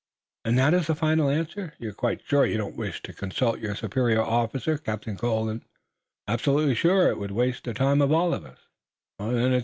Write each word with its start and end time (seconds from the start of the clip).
"And 0.45 0.57
that 0.57 0.73
is 0.73 0.87
the 0.87 0.95
final 0.95 1.29
answer? 1.29 1.75
You're 1.77 1.93
quite 1.93 2.23
sure 2.25 2.43
you 2.43 2.57
don't 2.57 2.75
wish 2.75 3.03
to 3.03 3.13
consult 3.13 3.59
your 3.59 3.75
superior 3.75 4.23
officer, 4.23 4.79
Captain 4.79 5.15
Colden?" 5.15 5.63
"Absolutely 6.27 6.73
sure. 6.73 7.09
It 7.09 7.19
would 7.19 7.29
waste 7.29 7.65
the 7.65 7.75
time 7.75 8.01
of 8.01 8.11
all 8.11 8.33
of 8.33 8.43
us." 8.43 8.57